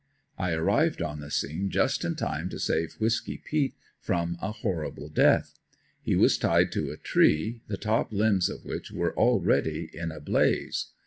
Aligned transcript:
I 0.39 0.53
arrived 0.53 0.99
on 1.03 1.19
the 1.19 1.29
scene 1.29 1.69
just 1.69 2.03
in 2.03 2.15
time 2.15 2.49
to 2.49 2.57
save 2.57 2.93
Whisky 2.95 3.37
peat 3.37 3.75
from 3.99 4.35
a 4.41 4.51
horrible 4.51 5.09
death. 5.09 5.59
He 6.01 6.15
was 6.15 6.39
tied 6.39 6.71
to 6.71 6.89
a 6.89 6.97
tree, 6.97 7.61
the 7.67 7.77
top 7.77 8.11
limbs 8.11 8.49
of 8.49 8.65
which 8.65 8.89
were 8.91 9.15
already 9.15 9.91
in 9.93 10.11
a 10.11 10.19
blaze. 10.19 10.87